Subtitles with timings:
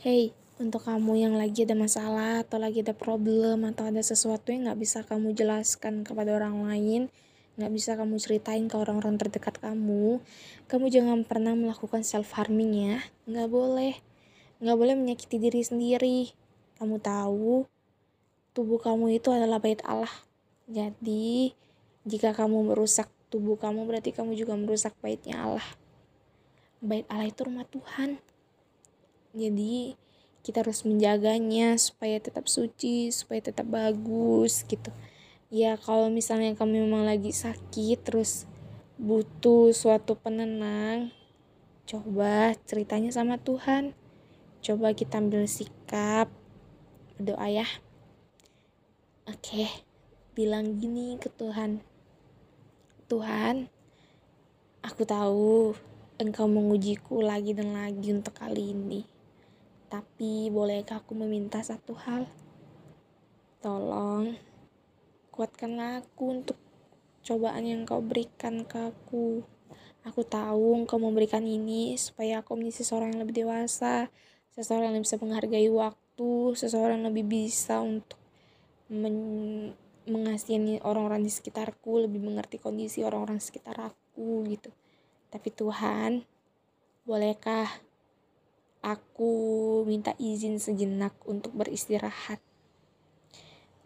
[0.00, 4.64] Hey, untuk kamu yang lagi ada masalah atau lagi ada problem atau ada sesuatu yang
[4.64, 7.12] nggak bisa kamu jelaskan kepada orang lain,
[7.60, 10.24] nggak bisa kamu ceritain ke orang-orang terdekat kamu,
[10.72, 14.00] kamu jangan pernah melakukan self harming ya, nggak boleh,
[14.64, 16.32] nggak boleh menyakiti diri sendiri.
[16.80, 17.68] Kamu tahu,
[18.56, 20.16] tubuh kamu itu adalah bait Allah.
[20.64, 21.52] Jadi,
[22.08, 25.68] jika kamu merusak tubuh kamu, berarti kamu juga merusak baitnya Allah.
[26.80, 28.29] Bait Allah itu rumah Tuhan
[29.30, 29.94] jadi
[30.40, 34.88] kita harus menjaganya supaya tetap suci supaya tetap bagus gitu.
[35.52, 38.48] Ya kalau misalnya kamu memang lagi sakit terus
[38.96, 41.12] butuh suatu penenang
[41.84, 43.92] coba ceritanya sama Tuhan.
[44.60, 46.32] Coba kita ambil sikap
[47.20, 47.68] berdoa ya.
[49.28, 49.68] Oke
[50.32, 51.84] bilang gini ke Tuhan.
[53.12, 53.68] Tuhan
[54.80, 55.76] aku tahu
[56.16, 59.09] engkau mengujiku lagi dan lagi untuk kali ini
[59.90, 62.30] tapi bolehkah aku meminta satu hal?
[63.58, 64.38] Tolong
[65.34, 66.58] kuatkanlah aku untuk
[67.26, 69.42] cobaan yang kau berikan ke aku.
[70.06, 74.08] Aku tahu engkau memberikan ini supaya aku menjadi seseorang yang lebih dewasa,
[74.54, 78.16] seseorang yang bisa menghargai waktu, seseorang yang lebih bisa untuk
[78.88, 79.74] men
[80.08, 84.72] mengasihani orang-orang di sekitarku, lebih mengerti kondisi orang-orang sekitar aku gitu.
[85.30, 86.24] Tapi Tuhan,
[87.04, 87.68] bolehkah
[88.80, 89.32] Aku
[89.84, 92.40] minta izin sejenak untuk beristirahat.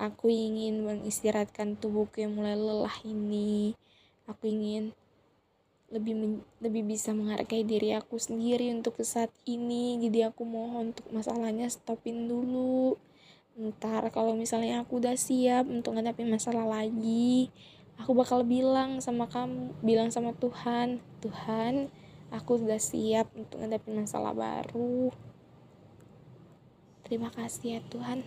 [0.00, 3.78] Aku ingin mengistirahatkan tubuhku yang mulai lelah ini.
[4.26, 4.90] Aku ingin
[5.90, 9.98] lebih lebih bisa menghargai diri aku sendiri untuk saat ini.
[10.02, 12.98] Jadi aku mohon untuk masalahnya stopin dulu.
[13.58, 17.50] Ntar kalau misalnya aku udah siap untuk ngadapin masalah lagi,
[18.00, 21.92] aku bakal bilang sama kamu, bilang sama Tuhan, Tuhan,
[22.30, 25.10] Aku sudah siap untuk menghadapi masalah baru.
[27.02, 28.22] Terima kasih ya Tuhan.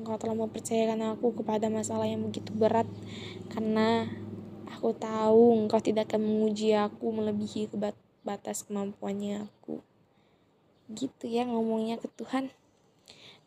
[0.00, 2.88] Engkau telah mempercayakan aku kepada masalah yang begitu berat.
[3.52, 4.08] Karena
[4.72, 7.68] aku tahu engkau tidak akan menguji aku melebihi
[8.24, 9.84] batas kemampuannya aku.
[10.88, 12.48] Gitu ya ngomongnya ke Tuhan.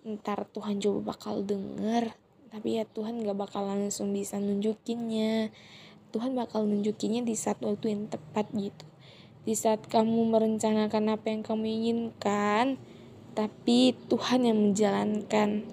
[0.06, 2.14] Ntar Tuhan coba bakal denger.
[2.54, 5.50] Tapi ya Tuhan gak bakal langsung bisa nunjukinnya.
[6.14, 8.86] Tuhan bakal nunjukinnya di saat waktu yang tepat gitu
[9.48, 12.76] di saat kamu merencanakan apa yang kamu inginkan,
[13.32, 15.64] tapi Tuhan yang menjalankan,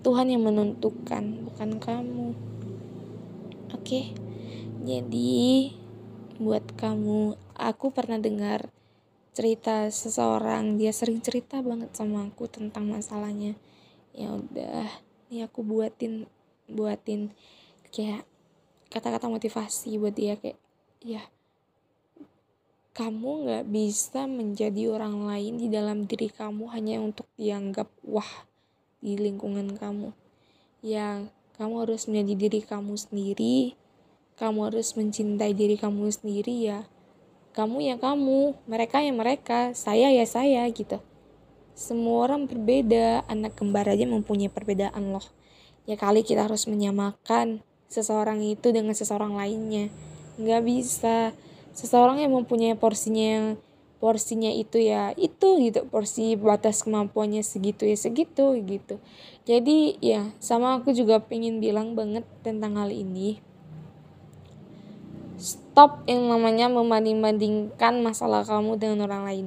[0.00, 2.32] Tuhan yang menentukan, bukan kamu.
[3.76, 4.16] Oke,
[4.80, 5.76] jadi
[6.40, 8.72] buat kamu, aku pernah dengar
[9.36, 13.60] cerita seseorang, dia sering cerita banget sama aku tentang masalahnya.
[14.16, 14.88] Ya udah,
[15.28, 16.24] ini aku buatin
[16.64, 17.28] buatin
[17.92, 18.24] kayak
[18.88, 20.56] kata-kata motivasi buat dia kayak
[21.04, 21.28] ya
[22.92, 28.44] kamu nggak bisa menjadi orang lain di dalam diri kamu hanya untuk dianggap wah
[29.00, 30.12] di lingkungan kamu.
[30.84, 31.24] Ya,
[31.56, 33.80] kamu harus menjadi diri kamu sendiri.
[34.36, 36.84] Kamu harus mencintai diri kamu sendiri ya.
[37.56, 41.00] Kamu ya kamu, mereka ya mereka, saya ya saya gitu.
[41.72, 45.24] Semua orang berbeda, anak kembar aja mempunyai perbedaan loh.
[45.88, 49.88] Ya kali kita harus menyamakan seseorang itu dengan seseorang lainnya.
[50.36, 51.32] Nggak bisa
[51.72, 53.46] seseorang yang mempunyai porsinya yang
[54.02, 58.98] porsinya itu ya itu gitu porsi batas kemampuannya segitu ya segitu gitu.
[59.46, 63.38] Jadi ya sama aku juga pengen bilang banget tentang hal ini.
[65.38, 69.46] Stop yang namanya membanding-bandingkan masalah kamu dengan orang lain.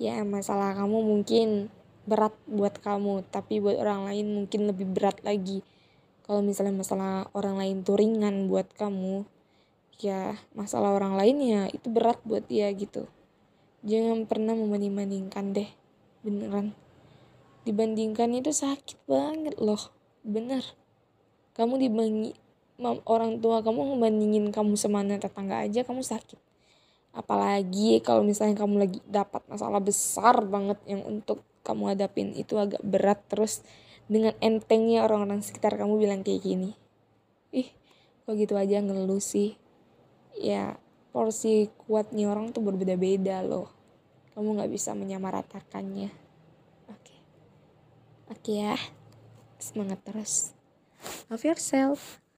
[0.00, 1.68] Ya masalah kamu mungkin
[2.08, 5.60] berat buat kamu tapi buat orang lain mungkin lebih berat lagi.
[6.24, 9.28] Kalau misalnya masalah orang lain tuh ringan buat kamu
[9.98, 13.10] ya masalah orang lain ya itu berat buat dia gitu.
[13.82, 15.70] Jangan pernah membanding-bandingkan deh
[16.22, 16.74] beneran.
[17.66, 19.90] Dibandingkan itu sakit banget loh
[20.22, 20.62] bener.
[21.58, 22.34] Kamu dibanding
[23.06, 26.38] orang tua kamu ngebandingin kamu semana tetangga aja kamu sakit.
[27.10, 32.80] Apalagi kalau misalnya kamu lagi dapat masalah besar banget yang untuk kamu hadapin itu agak
[32.86, 33.66] berat terus
[34.06, 36.78] dengan entengnya orang-orang sekitar kamu bilang kayak gini.
[37.50, 37.68] Ih
[38.22, 39.58] kok gitu aja ngeluh sih
[40.38, 40.78] ya
[41.10, 43.70] porsi kuatnya orang tuh berbeda-beda loh.
[44.34, 46.10] Kamu nggak bisa menyamaratakannya.
[46.90, 47.02] Oke.
[47.02, 47.20] Okay.
[48.30, 48.76] oke okay ya.
[49.58, 50.54] Semangat terus.
[51.30, 52.22] Love yourself